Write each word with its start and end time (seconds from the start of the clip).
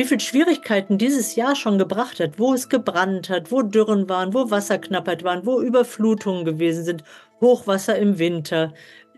wie 0.00 0.06
viele 0.06 0.20
Schwierigkeiten 0.20 0.96
dieses 0.96 1.36
Jahr 1.36 1.54
schon 1.54 1.76
gebracht 1.76 2.20
hat, 2.20 2.38
wo 2.38 2.54
es 2.54 2.70
gebrannt 2.70 3.28
hat, 3.28 3.52
wo 3.52 3.60
Dürren 3.60 4.08
waren, 4.08 4.32
wo 4.32 4.50
Wasserknappheit 4.50 5.24
waren, 5.24 5.44
wo 5.44 5.60
Überflutungen 5.60 6.46
gewesen 6.46 6.84
sind, 6.84 7.04
Hochwasser 7.42 7.98
im 7.98 8.18
Winter. 8.18 8.72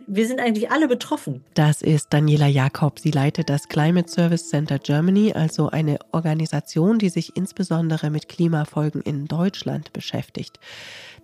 Wir 0.06 0.26
sind 0.26 0.40
eigentlich 0.40 0.70
alle 0.70 0.88
betroffen. 0.88 1.44
Das 1.54 1.82
ist 1.82 2.08
Daniela 2.12 2.46
Jakob. 2.46 2.98
Sie 2.98 3.10
leitet 3.10 3.48
das 3.48 3.68
Climate 3.68 4.10
Service 4.10 4.48
Center 4.48 4.78
Germany, 4.78 5.32
also 5.32 5.68
eine 5.68 5.98
Organisation, 6.12 6.98
die 6.98 7.08
sich 7.08 7.36
insbesondere 7.36 8.10
mit 8.10 8.28
Klimafolgen 8.28 9.02
in 9.02 9.26
Deutschland 9.26 9.92
beschäftigt. 9.92 10.58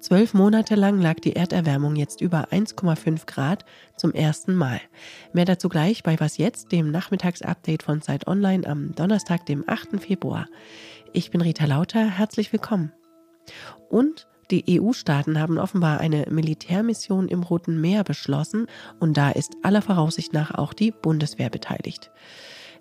Zwölf 0.00 0.32
Monate 0.32 0.74
lang 0.74 1.00
lag 1.00 1.16
die 1.16 1.34
Erderwärmung 1.34 1.96
jetzt 1.96 2.20
über 2.20 2.48
1,5 2.52 3.26
Grad 3.26 3.64
zum 3.96 4.12
ersten 4.12 4.54
Mal. 4.54 4.80
Mehr 5.32 5.44
dazu 5.44 5.68
gleich 5.68 6.02
bei 6.02 6.18
Was 6.20 6.38
Jetzt, 6.38 6.70
dem 6.70 6.90
Nachmittagsupdate 6.90 7.82
von 7.82 8.00
Zeit 8.00 8.26
Online 8.26 8.66
am 8.66 8.94
Donnerstag, 8.94 9.46
dem 9.46 9.64
8. 9.66 10.00
Februar. 10.00 10.46
Ich 11.12 11.30
bin 11.30 11.40
Rita 11.40 11.64
Lauter, 11.64 12.06
herzlich 12.06 12.52
willkommen. 12.52 12.92
Und 13.88 14.28
die 14.50 14.80
EU-Staaten 14.80 15.38
haben 15.38 15.58
offenbar 15.58 16.00
eine 16.00 16.26
Militärmission 16.30 17.28
im 17.28 17.42
Roten 17.42 17.80
Meer 17.80 18.02
beschlossen 18.02 18.66
und 18.98 19.16
da 19.16 19.30
ist 19.30 19.56
aller 19.62 19.82
Voraussicht 19.82 20.32
nach 20.32 20.54
auch 20.54 20.72
die 20.72 20.90
Bundeswehr 20.90 21.50
beteiligt. 21.50 22.10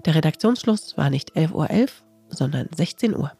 Der 0.06 0.16
Redaktionsschluss 0.16 0.98
war 0.98 1.10
nicht 1.10 1.36
11.11 1.36 1.52
Uhr, 1.52 1.66
.11, 1.66 1.90
sondern 2.30 2.70
16 2.74 3.16
Uhr. 3.16 3.32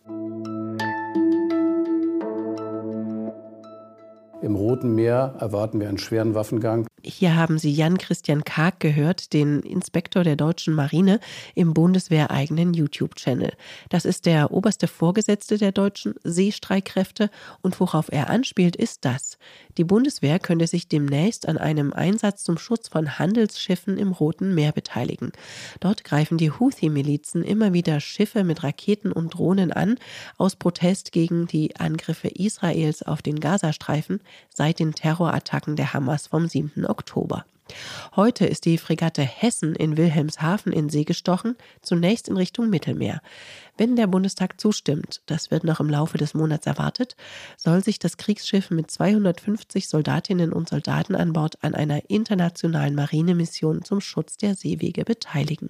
Im 4.42 4.56
Roten 4.56 4.94
Meer 4.94 5.36
erwarten 5.40 5.80
wir 5.80 5.88
einen 5.90 5.98
schweren 5.98 6.36
Waffengang. 6.36 6.86
Hier 7.10 7.38
haben 7.38 7.58
Sie 7.58 7.72
Jan-Christian 7.72 8.44
Karg 8.44 8.82
gehört, 8.82 9.32
den 9.32 9.62
Inspektor 9.62 10.26
der 10.26 10.36
deutschen 10.36 10.74
Marine 10.74 11.22
im 11.56 11.74
bundeswehreigenen 11.74 12.74
YouTube-Channel. 12.74 13.54
Das 13.88 14.04
ist 14.04 14.26
der 14.26 14.52
oberste 14.52 14.88
Vorgesetzte 14.88 15.58
der 15.58 15.72
deutschen 15.72 16.16
Seestreitkräfte 16.26 17.30
und 17.62 17.80
worauf 17.80 18.12
er 18.12 18.30
anspielt, 18.30 18.76
ist 18.76 19.06
das. 19.06 19.38
Die 19.78 19.86
Bundeswehr 19.86 20.38
könnte 20.38 20.68
sich 20.68 20.90
demnächst 20.90 21.48
an 21.48 21.58
einem 21.58 21.94
Einsatz 21.94 22.44
zum 22.44 22.58
Schutz 22.58 22.90
von 22.90 23.18
Handelsschiffen 23.18 23.98
im 23.98 24.12
Roten 24.12 24.54
Meer 24.54 24.74
beteiligen. 24.74 25.32
Dort 25.80 26.04
greifen 26.04 26.38
die 26.38 26.52
Houthi-Milizen 26.52 27.42
immer 27.42 27.72
wieder 27.72 28.02
Schiffe 28.02 28.44
mit 28.44 28.64
Raketen 28.64 29.14
und 29.14 29.34
Drohnen 29.34 29.72
an, 29.72 29.96
aus 30.38 30.58
Protest 30.58 31.14
gegen 31.14 31.48
die 31.48 31.78
Angriffe 31.78 32.28
Israels 32.28 33.02
auf 33.02 33.22
den 33.22 33.40
Gazastreifen 33.40 34.20
seit 34.54 34.80
den 34.80 34.94
Terrorattacken 34.94 35.78
der 35.78 35.94
Hamas 35.94 36.28
vom 36.28 36.50
7. 36.50 36.86
Oktober. 36.86 36.97
Heute 38.16 38.46
ist 38.46 38.66
die 38.66 38.78
Fregatte 38.78 39.22
Hessen 39.22 39.76
in 39.76 39.98
Wilhelmshaven 39.98 40.72
in 40.72 40.90
See 40.90 41.04
gestochen, 41.04 41.56
zunächst 41.82 42.30
in 42.30 42.38
Richtung 42.38 42.70
Mittelmeer. 42.70 43.22
Wenn 43.78 43.96
der 43.96 44.08
Bundestag 44.08 44.60
zustimmt, 44.60 45.22
das 45.28 45.52
wird 45.52 45.64
noch 45.64 45.80
im 45.80 45.90
Laufe 45.90 46.18
des 46.18 46.34
Monats 46.34 46.66
erwartet, 46.66 47.16
soll 47.58 47.84
sich 47.84 48.00
das 48.00 48.18
Kriegsschiff 48.18 48.72
mit 48.72 48.90
250 48.90 49.88
Soldatinnen 49.88 50.52
und 50.52 50.68
Soldaten 50.68 51.16
an 51.16 51.32
Bord 51.34 51.64
an 51.64 51.76
einer 51.76 52.10
internationalen 52.10 52.96
Marinemission 52.96 53.84
zum 53.84 54.02
Schutz 54.02 54.38
der 54.38 54.56
Seewege 54.56 55.06
beteiligen. 55.06 55.70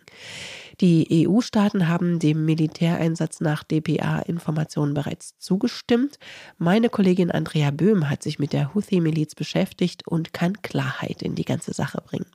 Die 0.79 1.27
EU-Staaten 1.27 1.89
haben 1.89 2.19
dem 2.19 2.45
Militäreinsatz 2.45 3.41
nach 3.41 3.63
DPA-Informationen 3.63 4.93
bereits 4.93 5.37
zugestimmt. 5.37 6.17
Meine 6.57 6.89
Kollegin 6.89 7.29
Andrea 7.29 7.71
Böhm 7.71 8.09
hat 8.09 8.23
sich 8.23 8.39
mit 8.39 8.53
der 8.53 8.73
Houthi-Miliz 8.73 9.35
beschäftigt 9.35 10.07
und 10.07 10.33
kann 10.33 10.61
Klarheit 10.61 11.21
in 11.21 11.35
die 11.35 11.45
ganze 11.45 11.73
Sache 11.73 12.01
bringen. 12.05 12.27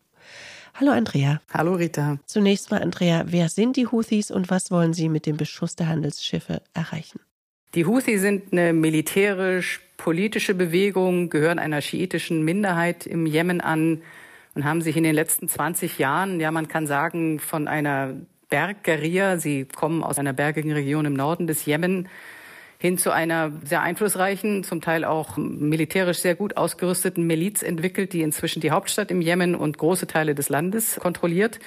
Hallo 0.74 0.92
Andrea. 0.92 1.40
Hallo 1.52 1.74
Rita. 1.74 2.18
Zunächst 2.26 2.70
mal 2.70 2.82
Andrea, 2.82 3.24
wer 3.26 3.48
sind 3.48 3.76
die 3.76 3.86
Houthis 3.86 4.30
und 4.30 4.50
was 4.50 4.70
wollen 4.70 4.94
sie 4.94 5.08
mit 5.08 5.26
dem 5.26 5.36
Beschuss 5.36 5.76
der 5.76 5.88
Handelsschiffe 5.88 6.62
erreichen? 6.72 7.20
Die 7.74 7.84
Houthi 7.84 8.18
sind 8.18 8.52
eine 8.52 8.72
militärisch-politische 8.72 10.54
Bewegung, 10.54 11.28
gehören 11.28 11.58
einer 11.58 11.80
schiitischen 11.82 12.42
Minderheit 12.42 13.06
im 13.06 13.26
Jemen 13.26 13.60
an 13.60 14.02
und 14.54 14.64
haben 14.64 14.80
sich 14.80 14.96
in 14.96 15.04
den 15.04 15.14
letzten 15.14 15.48
20 15.48 15.98
Jahren, 15.98 16.40
ja 16.40 16.50
man 16.50 16.68
kann 16.68 16.86
sagen, 16.86 17.38
von 17.38 17.68
einer 17.68 18.14
Bergguerilla, 18.48 19.38
sie 19.38 19.64
kommen 19.64 20.02
aus 20.02 20.18
einer 20.18 20.32
bergigen 20.32 20.72
Region 20.72 21.04
im 21.04 21.14
Norden 21.14 21.46
des 21.46 21.64
Jemen, 21.64 22.08
hin 22.82 22.98
zu 22.98 23.12
einer 23.12 23.52
sehr 23.64 23.80
einflussreichen, 23.80 24.64
zum 24.64 24.80
Teil 24.80 25.04
auch 25.04 25.36
militärisch 25.36 26.18
sehr 26.18 26.34
gut 26.34 26.56
ausgerüsteten 26.56 27.24
Miliz 27.24 27.62
entwickelt, 27.62 28.12
die 28.12 28.22
inzwischen 28.22 28.58
die 28.58 28.72
Hauptstadt 28.72 29.12
im 29.12 29.20
Jemen 29.20 29.54
und 29.54 29.78
große 29.78 30.08
Teile 30.08 30.34
des 30.34 30.48
Landes 30.48 30.96
kontrolliert 30.96 31.60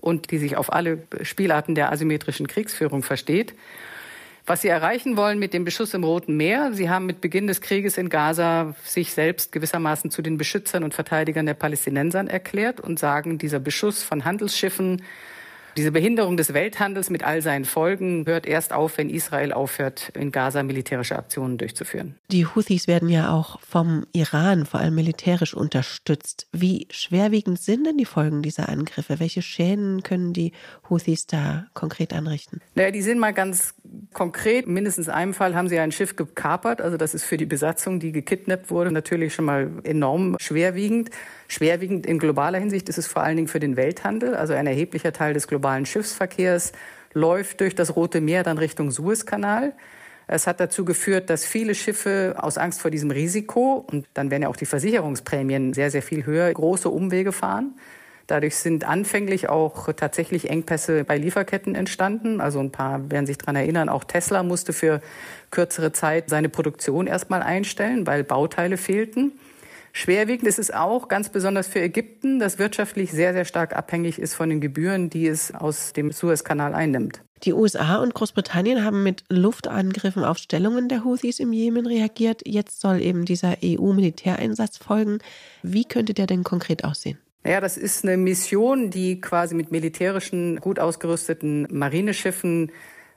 und 0.00 0.32
die 0.32 0.38
sich 0.38 0.56
auf 0.56 0.72
alle 0.72 1.06
Spielarten 1.22 1.76
der 1.76 1.92
asymmetrischen 1.92 2.48
Kriegsführung 2.48 3.04
versteht. 3.04 3.54
Was 4.44 4.62
sie 4.62 4.68
erreichen 4.68 5.16
wollen 5.16 5.38
mit 5.38 5.54
dem 5.54 5.62
Beschuss 5.62 5.94
im 5.94 6.02
Roten 6.02 6.36
Meer, 6.36 6.72
sie 6.72 6.90
haben 6.90 7.06
mit 7.06 7.20
Beginn 7.20 7.46
des 7.46 7.60
Krieges 7.60 7.96
in 7.96 8.08
Gaza 8.08 8.74
sich 8.82 9.12
selbst 9.12 9.52
gewissermaßen 9.52 10.10
zu 10.10 10.20
den 10.20 10.36
Beschützern 10.36 10.82
und 10.82 10.94
Verteidigern 10.94 11.46
der 11.46 11.54
Palästinensern 11.54 12.26
erklärt 12.26 12.80
und 12.80 12.98
sagen, 12.98 13.38
dieser 13.38 13.60
Beschuss 13.60 14.02
von 14.02 14.24
Handelsschiffen 14.24 15.02
diese 15.76 15.92
Behinderung 15.92 16.36
des 16.36 16.54
Welthandels 16.54 17.10
mit 17.10 17.22
all 17.22 17.42
seinen 17.42 17.64
Folgen 17.64 18.24
hört 18.26 18.46
erst 18.46 18.72
auf, 18.72 18.98
wenn 18.98 19.10
Israel 19.10 19.52
aufhört, 19.52 20.10
in 20.14 20.32
Gaza 20.32 20.62
militärische 20.62 21.16
Aktionen 21.16 21.58
durchzuführen. 21.58 22.16
Die 22.30 22.46
Houthis 22.46 22.86
werden 22.86 23.08
ja 23.08 23.30
auch 23.30 23.60
vom 23.60 24.06
Iran 24.12 24.66
vor 24.66 24.80
allem 24.80 24.94
militärisch 24.94 25.54
unterstützt. 25.54 26.48
Wie 26.52 26.88
schwerwiegend 26.90 27.60
sind 27.60 27.86
denn 27.86 27.98
die 27.98 28.04
Folgen 28.04 28.42
dieser 28.42 28.68
Angriffe? 28.68 29.20
Welche 29.20 29.42
Schäden 29.42 30.02
können 30.02 30.32
die 30.32 30.52
Houthis 30.88 31.26
da 31.26 31.66
konkret 31.74 32.12
anrichten? 32.12 32.60
Naja, 32.74 32.90
die 32.90 33.02
sind 33.02 33.18
mal 33.18 33.34
ganz 33.34 33.74
konkret. 34.12 34.66
Mindestens 34.66 35.08
in 35.08 35.12
einem 35.12 35.34
Fall 35.34 35.54
haben 35.54 35.68
sie 35.68 35.78
ein 35.78 35.92
Schiff 35.92 36.16
gekapert. 36.16 36.80
Also 36.80 36.96
das 36.96 37.14
ist 37.14 37.24
für 37.24 37.36
die 37.36 37.46
Besatzung, 37.46 38.00
die 38.00 38.12
gekidnappt 38.12 38.70
wurde, 38.70 38.90
natürlich 38.90 39.34
schon 39.34 39.44
mal 39.44 39.70
enorm 39.84 40.36
schwerwiegend. 40.40 41.10
Schwerwiegend 41.48 42.06
in 42.06 42.18
globaler 42.18 42.58
Hinsicht 42.58 42.88
ist 42.88 42.98
es 42.98 43.06
vor 43.06 43.22
allen 43.22 43.36
Dingen 43.36 43.48
für 43.48 43.60
den 43.60 43.76
Welthandel. 43.76 44.34
Also 44.34 44.54
ein 44.54 44.66
erheblicher 44.66 45.12
Teil 45.12 45.34
des 45.34 45.48
globalen 45.48 45.86
Schiffsverkehrs 45.86 46.72
läuft 47.12 47.60
durch 47.60 47.74
das 47.74 47.96
Rote 47.96 48.20
Meer 48.20 48.42
dann 48.42 48.58
Richtung 48.58 48.90
Suezkanal. 48.90 49.72
Es 50.28 50.46
hat 50.46 50.58
dazu 50.58 50.84
geführt, 50.84 51.30
dass 51.30 51.44
viele 51.44 51.74
Schiffe 51.74 52.34
aus 52.38 52.58
Angst 52.58 52.80
vor 52.80 52.90
diesem 52.90 53.12
Risiko, 53.12 53.84
und 53.90 54.06
dann 54.14 54.30
werden 54.30 54.42
ja 54.42 54.48
auch 54.48 54.56
die 54.56 54.66
Versicherungsprämien 54.66 55.72
sehr, 55.72 55.90
sehr 55.90 56.02
viel 56.02 56.26
höher, 56.26 56.52
große 56.52 56.88
Umwege 56.88 57.30
fahren. 57.30 57.74
Dadurch 58.26 58.56
sind 58.56 58.84
anfänglich 58.84 59.48
auch 59.48 59.92
tatsächlich 59.92 60.50
Engpässe 60.50 61.04
bei 61.04 61.16
Lieferketten 61.16 61.74
entstanden. 61.74 62.40
Also 62.40 62.58
ein 62.58 62.72
paar 62.72 63.10
werden 63.10 63.26
sich 63.26 63.38
daran 63.38 63.56
erinnern, 63.56 63.88
auch 63.88 64.04
Tesla 64.04 64.42
musste 64.42 64.72
für 64.72 65.00
kürzere 65.50 65.92
Zeit 65.92 66.28
seine 66.28 66.48
Produktion 66.48 67.06
erstmal 67.06 67.42
einstellen, 67.42 68.06
weil 68.06 68.24
Bauteile 68.24 68.76
fehlten. 68.76 69.32
Schwerwiegend 69.92 70.46
ist 70.46 70.58
es 70.58 70.70
auch, 70.70 71.08
ganz 71.08 71.30
besonders 71.30 71.68
für 71.68 71.80
Ägypten, 71.80 72.38
das 72.38 72.58
wirtschaftlich 72.58 73.12
sehr, 73.12 73.32
sehr 73.32 73.46
stark 73.46 73.74
abhängig 73.74 74.18
ist 74.18 74.34
von 74.34 74.50
den 74.50 74.60
Gebühren, 74.60 75.08
die 75.08 75.26
es 75.26 75.54
aus 75.54 75.94
dem 75.94 76.12
Suezkanal 76.12 76.74
einnimmt. 76.74 77.22
Die 77.44 77.52
USA 77.52 77.96
und 77.96 78.12
Großbritannien 78.12 78.84
haben 78.84 79.02
mit 79.02 79.24
Luftangriffen 79.28 80.24
auf 80.24 80.36
Stellungen 80.36 80.88
der 80.88 81.04
Houthis 81.04 81.38
im 81.38 81.52
Jemen 81.52 81.86
reagiert. 81.86 82.42
Jetzt 82.44 82.80
soll 82.80 83.00
eben 83.00 83.24
dieser 83.24 83.56
EU-Militäreinsatz 83.64 84.78
folgen. 84.78 85.18
Wie 85.62 85.84
könnte 85.84 86.12
der 86.12 86.26
denn 86.26 86.44
konkret 86.44 86.84
aussehen? 86.84 87.18
Ja, 87.46 87.60
das 87.60 87.76
ist 87.76 88.04
eine 88.04 88.16
Mission, 88.16 88.90
die 88.90 89.20
quasi 89.20 89.54
mit 89.54 89.70
militärischen, 89.70 90.58
gut 90.58 90.80
ausgerüsteten 90.80 91.68
Marineschiffen 91.70 92.72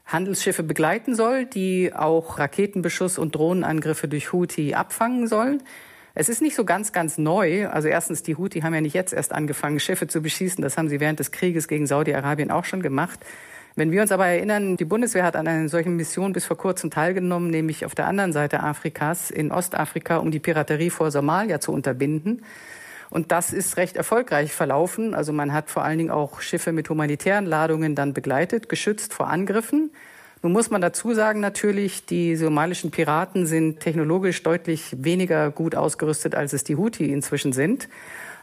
Handelsschiffe 0.05 0.61
begleiten 0.61 1.15
soll, 1.15 1.45
die 1.45 1.93
auch 1.95 2.37
Raketenbeschuss 2.37 3.17
und 3.17 3.33
Drohnenangriffe 3.33 4.07
durch 4.07 4.31
Houthi 4.31 4.75
abfangen 4.75 5.27
sollen. 5.27 5.63
Es 6.13 6.29
ist 6.29 6.43
nicht 6.43 6.55
so 6.55 6.63
ganz, 6.63 6.91
ganz 6.91 7.17
neu. 7.17 7.67
Also 7.69 7.87
erstens, 7.87 8.21
die 8.21 8.35
Houthi 8.35 8.61
haben 8.61 8.75
ja 8.75 8.81
nicht 8.81 8.93
jetzt 8.93 9.13
erst 9.13 9.33
angefangen, 9.33 9.79
Schiffe 9.79 10.07
zu 10.07 10.21
beschießen. 10.21 10.61
Das 10.61 10.77
haben 10.77 10.89
sie 10.89 10.99
während 10.99 11.19
des 11.19 11.31
Krieges 11.31 11.67
gegen 11.67 11.87
Saudi-Arabien 11.87 12.51
auch 12.51 12.65
schon 12.65 12.83
gemacht. 12.83 13.19
Wenn 13.75 13.91
wir 13.91 14.01
uns 14.01 14.11
aber 14.11 14.27
erinnern, 14.27 14.77
die 14.77 14.85
Bundeswehr 14.85 15.23
hat 15.23 15.35
an 15.35 15.47
einer 15.47 15.69
solchen 15.69 15.95
Mission 15.95 16.33
bis 16.33 16.45
vor 16.45 16.57
kurzem 16.57 16.91
teilgenommen, 16.91 17.49
nämlich 17.49 17.83
auf 17.85 17.95
der 17.95 18.05
anderen 18.05 18.33
Seite 18.33 18.61
Afrikas, 18.61 19.31
in 19.31 19.51
Ostafrika, 19.51 20.17
um 20.17 20.29
die 20.29 20.39
Piraterie 20.39 20.91
vor 20.91 21.09
Somalia 21.09 21.59
zu 21.59 21.71
unterbinden. 21.71 22.43
Und 23.09 23.31
das 23.31 23.53
ist 23.53 23.77
recht 23.77 23.95
erfolgreich 23.95 24.53
verlaufen. 24.53 25.13
Also 25.13 25.33
man 25.33 25.53
hat 25.53 25.69
vor 25.69 25.83
allen 25.83 25.97
Dingen 25.97 26.11
auch 26.11 26.41
Schiffe 26.41 26.71
mit 26.71 26.89
humanitären 26.89 27.45
Ladungen 27.45 27.95
dann 27.95 28.13
begleitet, 28.13 28.69
geschützt 28.69 29.13
vor 29.13 29.27
Angriffen. 29.27 29.91
Nun 30.41 30.53
muss 30.53 30.69
man 30.69 30.79
dazu 30.79 31.13
sagen, 31.13 31.41
natürlich, 31.41 32.05
die 32.05 32.35
somalischen 32.37 32.91
Piraten 32.91 33.45
sind 33.45 33.81
technologisch 33.81 34.41
deutlich 34.41 34.95
weniger 34.97 35.51
gut 35.51 35.75
ausgerüstet, 35.75 36.33
als 36.33 36.53
es 36.53 36.63
die 36.63 36.77
Houthi 36.77 37.11
inzwischen 37.11 37.51
sind. 37.51 37.89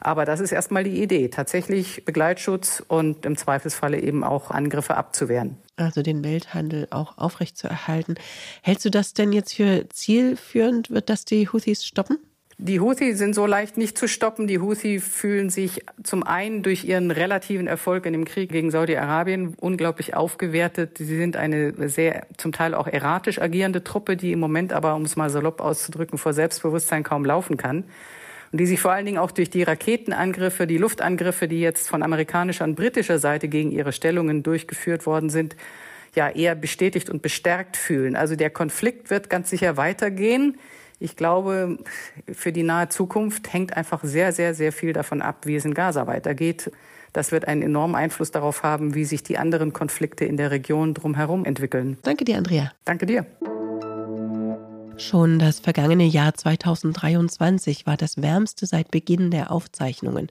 Aber 0.01 0.27
das 0.27 0.41
ist 0.41 0.53
erstmal 0.53 0.85
die 0.85 1.03
Idee, 1.03 1.29
tatsächlich 1.29 2.05
Begleitschutz 2.05 2.83
und 2.87 3.25
im 3.25 3.37
Zweifelsfalle 3.37 3.99
eben 3.99 4.25
auch 4.25 4.51
Angriffe 4.51 4.95
abzuwehren. 4.97 5.57
Also 5.77 6.03
den 6.03 6.23
Welthandel 6.23 6.87
auch 6.91 7.17
aufrechtzuerhalten. 7.17 8.17
Hältst 8.63 8.85
du 8.85 8.91
das 8.91 9.15
denn 9.15 9.33
jetzt 9.33 9.55
für 9.55 9.89
zielführend? 9.89 10.91
Wird 10.91 11.09
das 11.09 11.25
die 11.25 11.49
Houthis 11.49 11.87
stoppen? 11.87 12.19
Die 12.59 12.81
Houthi 12.81 13.13
sind 13.15 13.35
so 13.35 13.45
leicht 13.45 13.77
nicht 13.77 13.99
zu 13.99 14.09
stoppen. 14.09 14.47
Die 14.47 14.61
Houthi 14.61 14.99
fühlen 14.99 15.51
sich 15.51 15.85
zum 16.03 16.23
einen 16.23 16.63
durch 16.63 16.85
ihren 16.85 17.11
relativen 17.11 17.67
Erfolg 17.67 18.07
in 18.07 18.15
dem 18.15 18.25
Krieg 18.25 18.51
gegen 18.51 18.71
Saudi-Arabien 18.71 19.55
unglaublich 19.61 20.15
aufgewertet. 20.15 20.97
Sie 20.97 21.05
sind 21.05 21.37
eine 21.37 21.75
sehr 21.91 22.27
zum 22.39 22.53
Teil 22.53 22.73
auch 22.73 22.87
erratisch 22.87 23.39
agierende 23.43 23.85
Truppe, 23.85 24.17
die 24.17 24.33
im 24.33 24.41
Moment 24.41 24.73
aber, 24.73 24.95
um 24.95 25.03
es 25.03 25.17
mal 25.17 25.29
salopp 25.29 25.61
auszudrücken, 25.61 26.17
vor 26.17 26.33
Selbstbewusstsein 26.33 27.03
kaum 27.03 27.27
laufen 27.27 27.59
kann. 27.59 27.85
Und 28.53 28.59
die 28.59 28.67
sich 28.67 28.81
vor 28.81 28.93
allen 28.93 29.05
Dingen 29.05 29.19
auch 29.19 29.33
durch 29.33 29.51
die 29.51 29.63
Raketenangriffe, 29.63 30.67
die 30.67 30.79
Luftangriffe, 30.79 31.49
die 31.49 31.61
jetzt 31.61 31.91
von 31.91 32.03
amerikanischer 32.03 32.65
und 32.65 32.75
britischer 32.75 33.19
Seite 33.19 33.49
gegen 33.49 33.71
ihre 33.71 33.93
Stellungen 33.93 34.43
durchgeführt 34.43 35.05
worden 35.05 35.29
sind, 35.29 35.57
ja 36.15 36.31
eher 36.31 36.55
bestätigt 36.55 37.11
und 37.11 37.21
bestärkt 37.21 37.77
fühlen. 37.77 38.17
Also 38.17 38.35
der 38.35 38.49
Konflikt 38.49 39.11
wird 39.11 39.29
ganz 39.29 39.51
sicher 39.51 39.77
weitergehen. 39.77 40.57
Ich 40.99 41.17
glaube, 41.17 41.79
für 42.33 42.53
die 42.53 42.63
nahe 42.63 42.89
Zukunft 42.89 43.53
hängt 43.53 43.77
einfach 43.77 44.03
sehr, 44.03 44.33
sehr, 44.33 44.55
sehr 44.55 44.73
viel 44.73 44.93
davon 44.93 45.23
ab, 45.23 45.45
wie 45.45 45.57
es 45.57 45.65
in 45.65 45.75
Gaza 45.75 46.07
weitergeht. 46.07 46.71
Das 47.13 47.33
wird 47.33 47.49
einen 47.49 47.63
enormen 47.63 47.95
Einfluss 47.95 48.31
darauf 48.31 48.63
haben, 48.63 48.95
wie 48.95 49.05
sich 49.05 49.23
die 49.23 49.39
anderen 49.39 49.73
Konflikte 49.73 50.25
in 50.25 50.37
der 50.37 50.51
Region 50.51 50.95
drumherum 50.95 51.45
entwickeln. 51.45 51.99
Danke 52.03 52.25
dir, 52.25 52.37
Andrea. 52.37 52.73
Danke 52.85 53.07
dir. 53.07 53.27
Schon 54.99 55.39
das 55.39 55.61
vergangene 55.61 56.07
Jahr 56.07 56.33
2023 56.33 57.85
war 57.85 57.99
das 57.99 58.23
wärmste 58.23 58.65
seit 58.65 58.91
Beginn 58.91 59.31
der 59.31 59.51
Aufzeichnungen. 59.51 60.29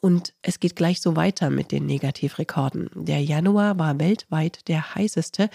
Und 0.00 0.34
es 0.42 0.58
geht 0.58 0.74
gleich 0.74 1.00
so 1.00 1.14
weiter 1.14 1.50
mit 1.50 1.70
den 1.70 1.86
Negativrekorden. 1.86 2.90
Der 2.94 3.22
Januar 3.22 3.78
war 3.78 4.00
weltweit 4.00 4.66
der 4.66 4.96
heißeste, 4.96 5.50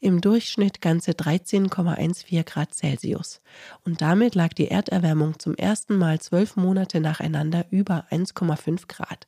im 0.00 0.20
Durchschnitt 0.20 0.82
ganze 0.82 1.12
13,14 1.12 2.44
Grad 2.44 2.74
Celsius. 2.74 3.40
Und 3.84 4.02
damit 4.02 4.34
lag 4.34 4.52
die 4.52 4.68
Erderwärmung 4.68 5.38
zum 5.38 5.54
ersten 5.54 5.96
Mal 5.96 6.20
zwölf 6.20 6.56
Monate 6.56 7.00
nacheinander 7.00 7.64
über 7.70 8.04
1,5 8.10 8.88
Grad. 8.88 9.26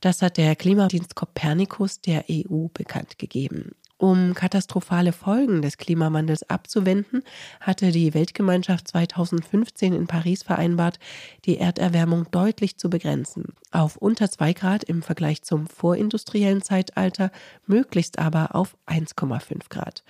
Das 0.00 0.20
hat 0.20 0.36
der 0.36 0.56
Klimadienst 0.56 1.14
Copernicus 1.14 2.00
der 2.00 2.24
EU 2.28 2.66
bekannt 2.74 3.18
gegeben. 3.18 3.76
Um 4.00 4.32
katastrophale 4.32 5.12
Folgen 5.12 5.60
des 5.60 5.76
Klimawandels 5.76 6.48
abzuwenden, 6.48 7.22
hatte 7.60 7.92
die 7.92 8.14
Weltgemeinschaft 8.14 8.88
2015 8.88 9.92
in 9.92 10.06
Paris 10.06 10.42
vereinbart, 10.42 10.98
die 11.44 11.58
Erderwärmung 11.58 12.26
deutlich 12.30 12.78
zu 12.78 12.88
begrenzen, 12.88 13.52
auf 13.72 13.98
unter 13.98 14.30
2 14.30 14.54
Grad 14.54 14.84
im 14.84 15.02
Vergleich 15.02 15.42
zum 15.42 15.66
vorindustriellen 15.66 16.62
Zeitalter, 16.62 17.30
möglichst 17.66 18.18
aber 18.18 18.54
auf 18.54 18.74
1,5 18.86 19.68
Grad. 19.68 20.02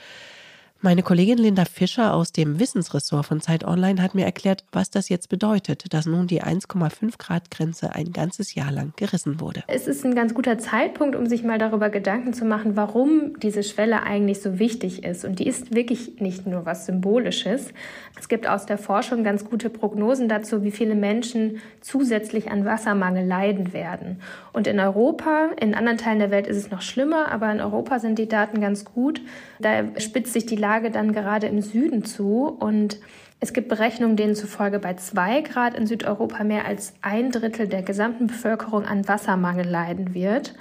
Meine 0.82 1.02
Kollegin 1.02 1.36
Linda 1.36 1.66
Fischer 1.66 2.14
aus 2.14 2.32
dem 2.32 2.58
Wissensressort 2.58 3.26
von 3.26 3.42
Zeit 3.42 3.64
Online 3.64 4.00
hat 4.00 4.14
mir 4.14 4.24
erklärt, 4.24 4.64
was 4.72 4.88
das 4.88 5.10
jetzt 5.10 5.28
bedeutet, 5.28 5.92
dass 5.92 6.06
nun 6.06 6.26
die 6.26 6.42
1,5 6.42 7.18
Grad 7.18 7.50
Grenze 7.50 7.94
ein 7.94 8.12
ganzes 8.12 8.54
Jahr 8.54 8.72
lang 8.72 8.94
gerissen 8.96 9.40
wurde. 9.40 9.62
Es 9.66 9.86
ist 9.86 10.06
ein 10.06 10.14
ganz 10.14 10.32
guter 10.32 10.56
Zeitpunkt, 10.56 11.16
um 11.16 11.26
sich 11.26 11.44
mal 11.44 11.58
darüber 11.58 11.90
Gedanken 11.90 12.32
zu 12.32 12.46
machen, 12.46 12.76
warum 12.76 13.38
diese 13.40 13.62
Schwelle 13.62 14.04
eigentlich 14.04 14.40
so 14.40 14.58
wichtig 14.58 15.04
ist. 15.04 15.26
Und 15.26 15.38
die 15.38 15.46
ist 15.46 15.74
wirklich 15.74 16.18
nicht 16.22 16.46
nur 16.46 16.64
was 16.64 16.86
Symbolisches. 16.86 17.74
Es 18.18 18.28
gibt 18.28 18.48
aus 18.48 18.64
der 18.64 18.78
Forschung 18.78 19.22
ganz 19.22 19.44
gute 19.44 19.68
Prognosen 19.68 20.30
dazu, 20.30 20.62
wie 20.62 20.70
viele 20.70 20.94
Menschen 20.94 21.58
zusätzlich 21.82 22.50
an 22.50 22.64
Wassermangel 22.64 23.26
leiden 23.26 23.74
werden. 23.74 24.22
Und 24.54 24.66
in 24.66 24.80
Europa, 24.80 25.50
in 25.60 25.74
anderen 25.74 25.98
Teilen 25.98 26.20
der 26.20 26.30
Welt 26.30 26.46
ist 26.46 26.56
es 26.56 26.70
noch 26.70 26.80
schlimmer, 26.80 27.30
aber 27.30 27.52
in 27.52 27.60
Europa 27.60 27.98
sind 27.98 28.18
die 28.18 28.28
Daten 28.28 28.62
ganz 28.62 28.86
gut. 28.86 29.20
Da 29.58 29.82
spitzt 29.98 30.32
sich 30.32 30.46
die 30.46 30.56
Lage 30.70 30.92
dann 30.92 31.12
gerade 31.12 31.48
im 31.48 31.62
Süden 31.62 32.04
zu 32.04 32.46
und 32.46 33.00
es 33.40 33.52
gibt 33.52 33.68
Berechnungen, 33.68 34.16
denen 34.16 34.36
zufolge 34.36 34.78
bei 34.78 34.94
zwei 34.94 35.40
Grad 35.40 35.74
in 35.74 35.88
Südeuropa 35.88 36.44
mehr 36.44 36.64
als 36.64 36.94
ein 37.02 37.32
Drittel 37.32 37.66
der 37.66 37.82
gesamten 37.82 38.28
Bevölkerung 38.28 38.84
an 38.84 39.08
Wassermangel 39.08 39.66
leiden 39.66 40.14
wird. 40.14 40.54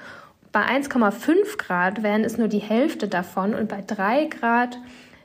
Bei 0.52 0.62
1,5 0.62 1.58
Grad 1.60 2.02
wären 2.02 2.24
es 2.24 2.40
nur 2.40 2.48
die 2.48 2.58
Hälfte 2.58 3.08
davon 3.08 3.54
und 3.54 3.70
bei 3.70 3.84
drei 3.86 4.26
Grad 4.26 4.80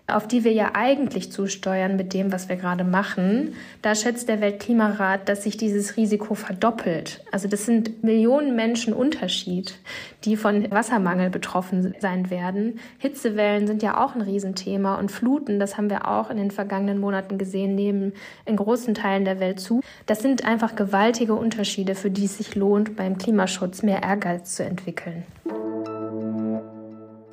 auf 0.07 0.29
die 0.29 0.45
wir 0.45 0.53
ja 0.53 0.73
eigentlich 0.75 1.33
zusteuern 1.33 1.97
mit 1.97 2.13
dem, 2.13 2.31
was 2.31 2.51
wir 2.51 2.57
gerade 2.57 2.85
machen, 2.85 3.55
da 3.81 3.95
schätzt 3.95 4.29
der 4.29 4.43
Weltklimarat, 4.43 5.29
dass 5.29 5.45
sich 5.45 5.57
dieses 5.57 5.97
Risiko 5.97 6.35
verdoppelt. 6.35 7.23
Also 7.33 7.49
das 7.49 7.65
sind 7.65 8.05
Millionen 8.05 8.55
Menschen 8.55 8.93
Unterschied, 8.93 9.79
die 10.25 10.37
von 10.37 10.71
Wassermangel 10.71 11.31
betroffen 11.31 11.95
sein 12.01 12.29
werden. 12.29 12.81
Hitzewellen 12.99 13.67
sind 13.67 13.83
ja 13.83 14.05
auch 14.05 14.15
ein 14.15 14.21
Riesenthema 14.21 14.97
und 14.97 15.11
Fluten, 15.11 15.59
das 15.59 15.79
haben 15.79 15.89
wir 15.89 16.07
auch 16.07 16.29
in 16.29 16.37
den 16.37 16.51
vergangenen 16.51 16.99
Monaten 16.99 17.39
gesehen, 17.39 17.75
nehmen 17.75 18.13
in 18.45 18.57
großen 18.57 18.95
Teilen 18.95 19.25
der 19.25 19.41
Welt 19.41 19.59
zu. 19.59 19.81
Das 20.05 20.21
sind 20.21 20.45
einfach 20.45 20.77
gewaltige 20.77 21.35
Unterschiede, 21.35 21.95
für 21.95 22.11
die 22.11 22.27
es 22.27 22.37
sich 22.37 22.55
lohnt, 22.55 22.95
beim 22.95 23.17
Klimaschutz 23.17 23.83
mehr 23.83 24.03
Ehrgeiz 24.03 24.55
zu 24.55 24.65
entwickeln. 24.65 25.25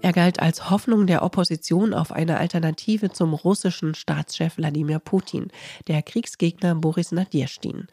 Er 0.04 0.14
galt 0.14 0.40
als 0.40 0.72
Hoffnung 0.72 1.06
der 1.06 1.22
Opposition 1.22 1.94
auf 1.94 2.12
eine 2.12 2.38
Alternative 2.38 3.12
zum 3.12 3.36
russischen 3.36 3.94
Staatschef 3.94 4.58
Wladimir 4.58 4.98
Putin, 4.98 5.50
der 5.88 6.02
Kriegsgegner 6.02 6.74
Boris 6.74 7.12
Nadjestin. 7.12 7.88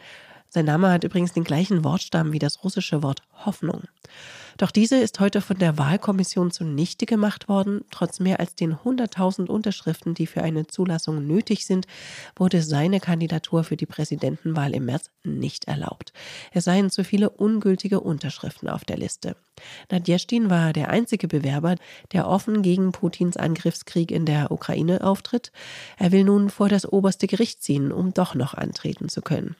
Sein 0.49 0.65
Name 0.65 0.91
hat 0.91 1.05
übrigens 1.05 1.35
den 1.35 1.45
gleichen 1.45 1.85
Wortstamm 1.85 2.33
wie 2.33 2.39
das 2.39 2.65
russische 2.65 3.03
Wort 3.03 3.21
Hoffnung. 3.45 3.83
Doch 4.59 4.73
diese 4.73 4.97
ist 4.97 5.21
heute 5.21 5.41
von 5.41 5.57
der 5.57 5.79
Wahlkommission 5.79 6.51
zunichte 6.51 7.07
gemacht 7.07 7.49
worden. 7.49 7.85
Trotz 7.93 8.19
mehr 8.19 8.41
als 8.41 8.57
den 8.57 8.75
100.000 8.75 9.47
Unterschriften, 9.47 10.15
die 10.15 10.27
für 10.27 10.43
eine 10.43 10.67
Zulassung 10.67 11.25
nötig 11.25 11.65
sind, 11.65 11.87
wurde 12.35 12.61
seine 12.63 12.99
Kandidatur 12.99 13.63
für 13.63 13.77
die 13.77 13.87
Präsidentenwahl 13.87 14.75
im 14.75 14.87
März 14.87 15.11
nicht 15.23 15.69
erlaubt. 15.69 16.13
Es 16.53 16.65
seien 16.65 16.91
zu 16.91 17.05
viele 17.05 17.31
ungültige 17.31 18.01
Unterschriften 18.01 18.69
auf 18.69 18.85
der 18.85 18.99
Liste. 18.99 19.37
Nadjestin 19.91 20.51
war 20.51 20.73
der 20.73 20.91
einzige 20.91 21.29
Bewerber, 21.29 21.77
der 22.13 22.29
offen 22.29 22.63
gegen 22.63 22.93
Putins 22.93 23.37
Angriffskrieg 23.37 24.11
in 24.11 24.25
der 24.25 24.51
Ukraine 24.51 25.05
auftritt. 25.05 25.53
Er 25.99 26.13
will 26.13 26.25
nun 26.25 26.51
vor 26.51 26.69
das 26.69 26.91
oberste 26.91 27.27
Gericht 27.27 27.63
ziehen, 27.63 27.93
um 27.93 28.15
doch 28.15 28.35
noch 28.35 28.55
antreten 28.55 29.09
zu 29.09 29.23
können. 29.23 29.57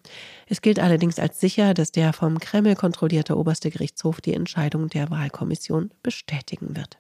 Es 0.47 0.63
gilt 0.63 0.79
allerdings 0.79 1.19
als 1.19 1.41
sicher, 1.41 1.75
dass 1.75 1.93
der 1.93 2.13
vom 2.13 2.39
Kreml 2.39 2.75
kontrollierte 2.75 3.37
oberste 3.37 3.71
Gerichtshof 3.71 4.21
die 4.21 4.35
Entscheidung 4.35 4.88
der 4.89 5.11
Wahlkommission 5.11 5.91
bestätigen 6.03 6.77
wird. 6.77 6.99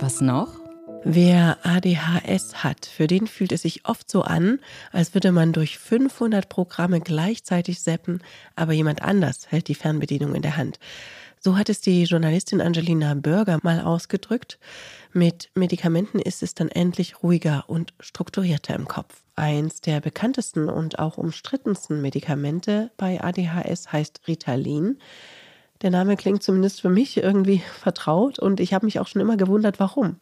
Was 0.00 0.20
noch? 0.20 0.60
Wer 1.02 1.56
ADHS 1.62 2.62
hat, 2.62 2.84
für 2.84 3.06
den 3.06 3.26
fühlt 3.26 3.52
es 3.52 3.62
sich 3.62 3.86
oft 3.86 4.10
so 4.10 4.22
an, 4.22 4.58
als 4.92 5.14
würde 5.14 5.32
man 5.32 5.52
durch 5.52 5.78
500 5.78 6.48
Programme 6.48 7.00
gleichzeitig 7.00 7.80
seppen, 7.80 8.22
aber 8.54 8.72
jemand 8.72 9.00
anders 9.00 9.50
hält 9.50 9.68
die 9.68 9.74
Fernbedienung 9.74 10.34
in 10.34 10.42
der 10.42 10.58
Hand. 10.58 10.78
So 11.38 11.56
hat 11.56 11.70
es 11.70 11.80
die 11.80 12.04
Journalistin 12.04 12.60
Angelina 12.60 13.14
Bürger 13.14 13.58
mal 13.62 13.80
ausgedrückt. 13.80 14.58
Mit 15.14 15.50
Medikamenten 15.54 16.18
ist 16.18 16.42
es 16.42 16.54
dann 16.54 16.68
endlich 16.68 17.22
ruhiger 17.22 17.64
und 17.66 17.94
strukturierter 17.98 18.74
im 18.74 18.86
Kopf. 18.86 19.22
Eins 19.40 19.80
der 19.80 20.02
bekanntesten 20.02 20.68
und 20.68 20.98
auch 20.98 21.16
umstrittensten 21.16 22.02
Medikamente 22.02 22.90
bei 22.98 23.24
ADHS 23.24 23.90
heißt 23.90 24.28
Ritalin. 24.28 24.98
Der 25.80 25.90
Name 25.90 26.18
klingt 26.18 26.42
zumindest 26.42 26.82
für 26.82 26.90
mich 26.90 27.16
irgendwie 27.16 27.62
vertraut 27.80 28.38
und 28.38 28.60
ich 28.60 28.74
habe 28.74 28.84
mich 28.84 29.00
auch 29.00 29.06
schon 29.06 29.22
immer 29.22 29.38
gewundert, 29.38 29.80
warum. 29.80 30.16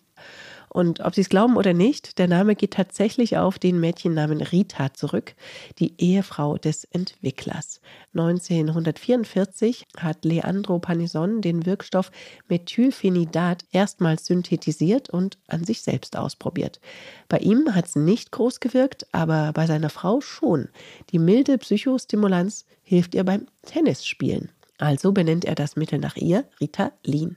Und 0.69 1.01
ob 1.01 1.15
Sie 1.15 1.21
es 1.21 1.29
glauben 1.29 1.57
oder 1.57 1.73
nicht, 1.73 2.19
der 2.19 2.29
Name 2.29 2.55
geht 2.55 2.73
tatsächlich 2.73 3.37
auf 3.39 3.59
den 3.59 3.81
Mädchennamen 3.81 4.41
Rita 4.41 4.93
zurück, 4.95 5.35
die 5.79 5.95
Ehefrau 5.99 6.59
des 6.59 6.85
Entwicklers. 6.85 7.81
1944 8.15 9.87
hat 9.97 10.25
Leandro 10.25 10.79
Panison 10.79 11.41
den 11.41 11.67
Wirkstoff 11.67 12.11
Methylphenidat 12.49 13.65
erstmals 13.73 14.27
synthetisiert 14.27 15.11
und 15.11 15.39
an 15.47 15.65
sich 15.65 15.83
selbst 15.83 16.17
ausprobiert. 16.17 16.81
Bei 17.29 17.39
ihm 17.39 17.75
hat 17.75 17.87
es 17.87 17.97
nicht 17.97 18.31
groß 18.33 18.61
gewirkt, 18.61 19.07
aber 19.13 19.53
bei 19.53 19.67
seiner 19.67 19.91
Frau 19.91 20.21
schon. 20.21 20.69
Die 21.11 21.19
milde 21.19 21.59
Psychostimulanz 21.59 22.67
hilft 22.83 23.15
ihr 23.15 23.25
beim 23.25 23.47
Tennisspielen. 23.63 24.51
Also 24.79 25.13
benennt 25.13 25.45
er 25.45 25.57
das 25.57 25.77
Mittel 25.77 25.99
nach 25.99 26.17
ihr, 26.17 26.45
Rita 26.61 26.93
Lean. 27.05 27.37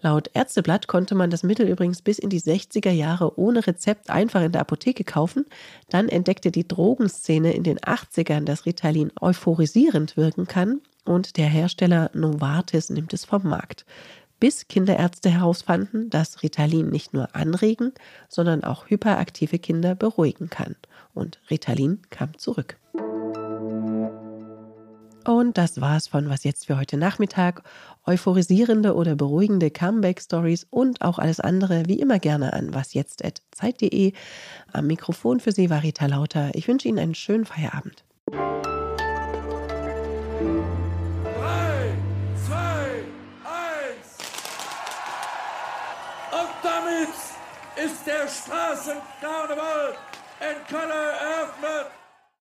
Laut 0.00 0.30
Ärzteblatt 0.32 0.86
konnte 0.86 1.16
man 1.16 1.30
das 1.30 1.42
Mittel 1.42 1.68
übrigens 1.68 2.02
bis 2.02 2.20
in 2.20 2.30
die 2.30 2.40
60er 2.40 2.90
Jahre 2.90 3.38
ohne 3.38 3.66
Rezept 3.66 4.10
einfach 4.10 4.42
in 4.42 4.52
der 4.52 4.60
Apotheke 4.60 5.02
kaufen. 5.02 5.44
Dann 5.90 6.08
entdeckte 6.08 6.52
die 6.52 6.66
Drogenszene 6.66 7.52
in 7.52 7.64
den 7.64 7.78
80ern, 7.78 8.44
dass 8.44 8.64
Ritalin 8.64 9.10
euphorisierend 9.20 10.16
wirken 10.16 10.46
kann 10.46 10.80
und 11.04 11.36
der 11.36 11.48
Hersteller 11.48 12.10
Novartis 12.14 12.90
nimmt 12.90 13.12
es 13.12 13.24
vom 13.24 13.42
Markt. 13.42 13.86
Bis 14.38 14.68
Kinderärzte 14.68 15.30
herausfanden, 15.30 16.10
dass 16.10 16.44
Ritalin 16.44 16.90
nicht 16.90 17.12
nur 17.12 17.34
anregen, 17.34 17.92
sondern 18.28 18.62
auch 18.62 18.88
hyperaktive 18.88 19.58
Kinder 19.58 19.96
beruhigen 19.96 20.48
kann. 20.48 20.76
Und 21.12 21.40
Ritalin 21.50 22.02
kam 22.10 22.38
zurück. 22.38 22.76
Und 25.28 25.58
das 25.58 25.78
war's 25.78 26.08
von 26.08 26.30
Was 26.30 26.42
jetzt 26.44 26.68
für 26.68 26.78
heute 26.78 26.96
Nachmittag. 26.96 27.62
Euphorisierende 28.06 28.94
oder 28.94 29.14
beruhigende 29.14 29.70
Comeback-Stories 29.70 30.66
und 30.70 31.02
auch 31.02 31.18
alles 31.18 31.38
andere 31.38 31.82
wie 31.84 32.00
immer 32.00 32.18
gerne 32.18 32.54
an 32.54 32.72
wasjetzt.zeit.de. 32.72 34.14
Am 34.72 34.86
Mikrofon 34.86 35.40
für 35.40 35.52
Sie 35.52 35.68
war 35.68 35.82
Rita 35.82 36.06
Lauter. 36.06 36.52
Ich 36.54 36.66
wünsche 36.66 36.88
Ihnen 36.88 36.98
einen 36.98 37.14
schönen 37.14 37.44
Feierabend. 37.44 38.04
Drei, 38.24 38.56
zwei, 42.46 43.04
eins. 43.44 44.16
Und 46.32 46.54
damit 46.62 47.10
ist 47.84 48.06
der 48.06 48.26
Straßenkarneval 48.28 49.94
in 50.40 50.66
Köln 50.74 50.90
eröffnet. 50.90 51.92